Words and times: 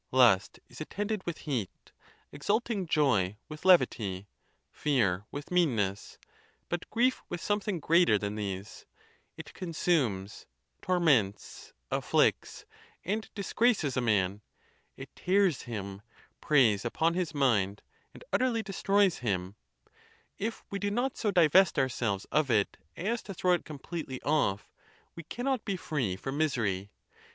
Lust 0.11 0.59
is 0.67 0.81
attended 0.81 1.23
with 1.27 1.37
heat, 1.45 1.91
exulting 2.31 2.87
joy 2.87 3.37
with 3.47 3.65
levity, 3.65 4.27
fear 4.71 5.27
with 5.29 5.51
meanness, 5.51 6.17
but 6.69 6.89
grief 6.89 7.21
with 7.29 7.39
something 7.39 7.79
greater 7.79 8.17
than 8.17 8.33
these; 8.33 8.87
it 9.37 9.53
consumes, 9.53 10.47
torments, 10.81 11.73
afflicts, 11.91 12.65
and 13.05 13.29
disgraces 13.35 13.95
a 13.95 14.01
man; 14.01 14.41
it 14.97 15.15
tears 15.15 15.61
him, 15.69 16.01
preys 16.41 16.83
upon 16.83 17.13
his 17.13 17.35
mind, 17.35 17.83
and 18.11 18.23
utterly 18.33 18.63
destroys 18.63 19.19
him: 19.19 19.53
if 20.39 20.63
we 20.71 20.79
do 20.79 20.89
not 20.89 21.15
so 21.15 21.29
divest 21.29 21.77
ourselves 21.77 22.25
of 22.31 22.49
it 22.49 22.75
as 22.97 23.21
to 23.21 23.35
throw 23.35 23.53
it 23.53 23.65
completely 23.65 24.19
off, 24.23 24.67
we 25.15 25.21
cannot 25.21 25.63
be 25.63 25.77
free 25.77 26.15
from 26.15 26.39
misery. 26.39 26.89